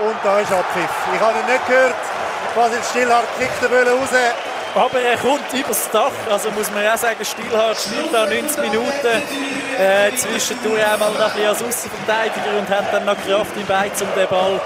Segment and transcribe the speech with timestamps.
[0.00, 0.90] und da ist Abpfiff.
[1.14, 1.94] Ich habe ihn nicht gehört.
[2.54, 4.08] Basil Stillhardt kickt den Böllen raus.
[4.74, 9.22] Aber er kommt übers Dach, also muss man auch sagen, Stillhardt spielt da 90 Minuten.
[9.78, 14.08] Äh, zwischendurch einmal noch ein als Außenverteidiger und hat dann noch Kraft im Bein, um
[14.14, 14.60] den Ball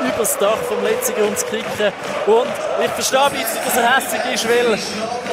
[0.00, 1.92] übers Dach vom letzten Grund zu kicken.
[2.26, 2.48] Und
[2.82, 4.78] ich verstehe ein bisschen, dass er hässlich ist, weil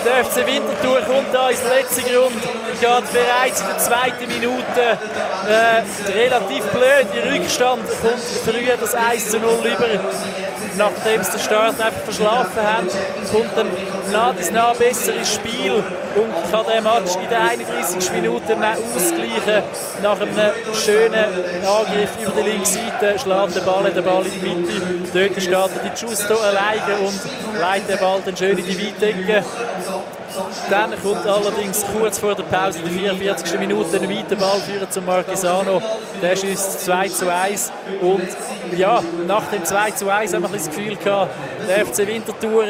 [0.06, 2.42] der FC Winterthur kommt da ins letzte Grund,
[2.80, 4.98] geht bereits in der zweiten Minute
[5.48, 9.88] äh, relativ blöd in Rückstand, kommt früher das 1 zu 0 über,
[10.78, 12.88] nachdem sie den Start einfach verschlafen haben,
[13.32, 13.68] kommt dann
[14.12, 15.84] nah bis nah besser ins Spiel
[16.16, 18.12] und kann den Match in der 31.
[18.14, 19.64] Minute ausgleichen.
[20.02, 21.26] Nach einem schönen
[21.66, 25.30] Angriff über die linke Seite schlägt der Ball, der Ball in die Mitte.
[25.30, 27.20] Dort startet die Giusto alleine und
[27.60, 29.44] leitet den Ball dann schön in die Weitecke.
[30.70, 33.60] Dann kommt allerdings kurz vor der Pause, in der 44.
[33.60, 35.82] Minute, ein weiter Ball führen zum Marquisano.
[36.22, 37.72] Der schießt 2 zu 1.
[38.02, 38.28] Und
[38.78, 41.32] ja, nach dem 2 zu 1 haben wir das Gefühl gehabt,
[41.68, 42.66] der FC Winterthur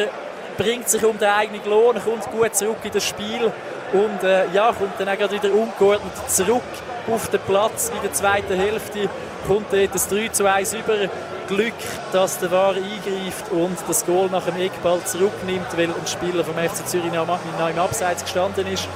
[0.57, 3.51] bringt sich um den eigenen Lohn, kommt gut zurück in das Spiel
[3.93, 6.61] und äh, ja, kommt dann auch wieder ungeordnet zurück
[7.13, 9.09] auf den Platz in der zweiten Hälfte.
[9.47, 11.09] Kommt dort das 3 zu 1 über.
[11.47, 11.73] Glück,
[12.11, 16.53] dass der War eingreift und das Goal nach dem Eckball zurücknimmt, weil ein Spieler vom
[16.53, 18.87] FC Zürich noch im Abseits gestanden ist.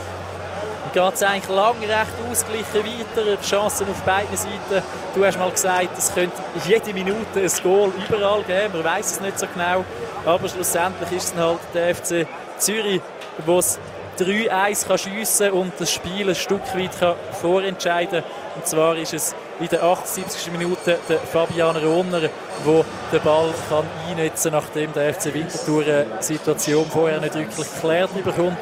[0.93, 4.85] Geht es eigentlich lang recht ausgeglichen weiter, Chancen auf beiden Seiten.
[5.15, 9.21] Du hast mal gesagt, es könnte jede Minute ein Goal überall geben, man weiß es
[9.21, 9.83] nicht so genau,
[10.23, 12.27] aber schlussendlich ist es halt der FC
[12.59, 13.01] Zürich,
[13.47, 13.79] wo es
[14.19, 18.23] 3-1 schiessen kann und das Spiel ein Stück weit kann vorentscheiden.
[18.55, 20.51] Und zwar ist es in der 78.
[20.51, 26.23] Minute der Fabian Rohner, der den Ball kann einnetzen kann, nachdem der FC Winterthur die
[26.23, 28.57] Situation vorher nicht wirklich geklärt bekommt.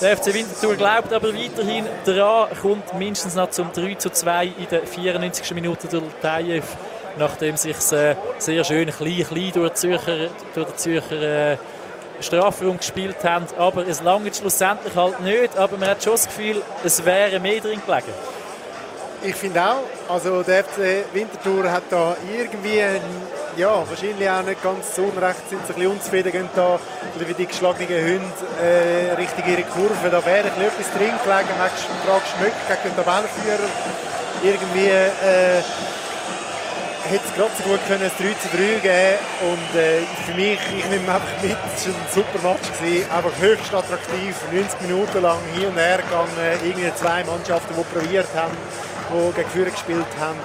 [0.00, 4.68] Der FC Winterthur glaubt aber weiterhin daran, kommt mindestens noch zum 3 zu 2 in
[4.70, 5.54] der 94.
[5.54, 6.64] Minute durch Tajev,
[7.18, 11.56] nachdem sich äh, sehr schön klein, klein durch, Zürcher, durch den Zürcher äh,
[12.20, 13.46] Strafraum gespielt haben.
[13.58, 15.56] Aber es lange schlussendlich halt nicht.
[15.56, 18.12] Aber man hat schon das Gefühl, es wäre mehr drin gelegen.
[19.22, 22.82] Ich finde auch, also der FC Winterthur hat da irgendwie,
[23.56, 26.78] ja, wahrscheinlich auch nicht ganz zu Unrecht, sind sie ein bisschen unzufrieden, gehen da
[27.18, 28.22] wie die geschlagenen Hunde
[28.62, 30.10] äh, Richtung ihre Kurve.
[30.10, 31.70] Da wäre ein etwas drin gelegen, man
[32.04, 33.68] fragt Schmück gegen den Tabellenführer.
[34.44, 35.62] Irgendwie äh,
[37.08, 40.58] hätte es gerade so gut können, ein 3 zu 3 geben und äh, für mich,
[40.76, 45.22] ich nehme einfach mit, es war ein super Match, gewesen, einfach höchst attraktiv, 90 Minuten
[45.22, 46.34] lang hier und her gegangen,
[46.64, 48.56] irgendwie zwei Mannschaften, die probiert haben,
[49.10, 50.38] die gegen Führer gespielt haben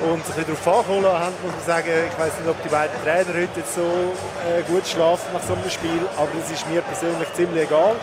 [0.00, 1.88] und sich darauf angeholt haben, muss man sagen.
[1.88, 3.86] Ich weiß nicht, ob die beiden Trainer heute so
[4.44, 7.96] äh, gut schlafen nach so einem Spiel, aber es ist mir persönlich ziemlich egal.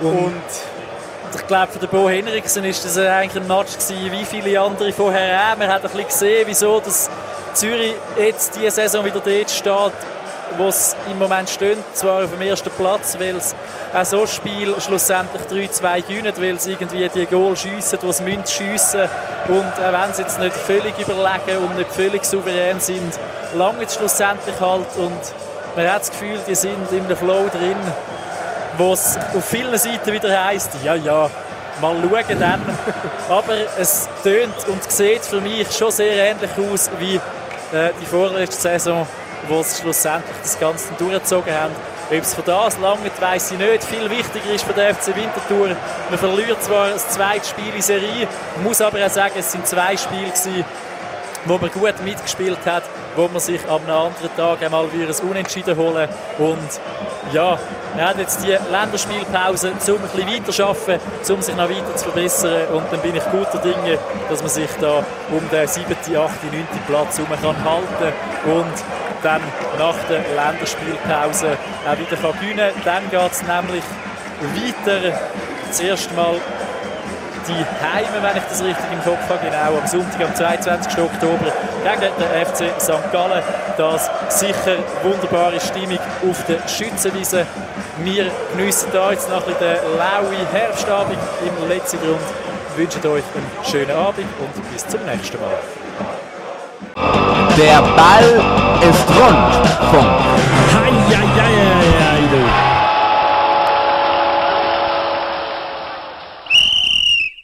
[0.00, 0.42] Und, und
[1.34, 4.92] ich glaube, für den Bo Henriksen ist das eigentlich ein Match gewesen, wie viele andere
[4.92, 5.58] vorher auch.
[5.58, 7.10] Man hat ein bisschen gesehen, wieso das
[7.54, 9.92] Zürich jetzt diese Saison wieder dort steht,
[10.58, 13.54] wo es im Moment steht, zwar auf dem ersten Platz, weil es
[13.94, 18.46] auch so Spiel schlussendlich 3-2 gewinnen, weil sie irgendwie die Goal schiessen, die sie müssen
[18.46, 19.08] schiessen
[19.48, 23.18] und auch wenn sie jetzt nicht völlig überlegen und nicht völlig souverän sind,
[23.54, 25.20] lange es schlussendlich halt und
[25.76, 27.76] man hat das Gefühl, die sind in der Flow drin,
[28.76, 31.30] wo es auf vielen Seiten wieder heisst, ja, ja,
[31.80, 32.60] mal schauen dann.
[33.28, 37.20] Aber es tönt und sieht für mich schon sehr ähnlich aus wie
[37.72, 39.06] äh, die vorletzte Saison,
[39.48, 41.74] wo sie schlussendlich das Ganze durchgezogen haben.
[42.10, 43.84] Ob es für das lange weiss ich nicht.
[43.84, 45.74] Viel wichtiger ist für den FC Winterthur.
[46.10, 48.28] Man verliert zwar das zweite Spiel in Serie,
[48.62, 50.32] muss aber auch sagen, es sind zwei Spiele
[51.44, 52.84] wo man gut mitgespielt hat,
[53.16, 56.08] wo man sich am anderen Tag einmal wieder ein Unentschieden holen
[56.38, 56.80] und
[57.32, 57.58] ja,
[57.96, 62.68] man hat jetzt die Länderspielpause, um ein bisschen weiterzuarbeiten, um sich noch weiter zu verbessern
[62.72, 63.98] und dann bin ich guter Dinge,
[64.28, 66.30] dass man sich da um den 7., 8., 9.
[66.86, 68.14] Platz herum kann halten
[68.46, 68.84] und
[69.22, 69.40] dann
[69.78, 73.84] nach der Länderspielpause auch wieder kann gewinnen Dann geht es nämlich
[74.40, 75.18] weiter.
[75.70, 76.34] Zuerst mal
[77.50, 80.98] Heime, wenn ich das richtig im Kopf habe, genau am Sonntag, am 22.
[80.98, 83.12] Oktober gegen den FC St.
[83.12, 83.42] Gallen.
[83.76, 85.98] Das sicher wunderbare Stimmung
[86.28, 87.46] auf der Schützenwiese.
[88.04, 92.20] Wir geniessen hier jetzt noch ein den lauen Herbstabend im letzten Grund.
[92.76, 95.50] Wünschen euch einen schönen Abend und bis zum nächsten Mal.
[97.58, 98.40] Der Ball
[98.88, 99.71] ist rund.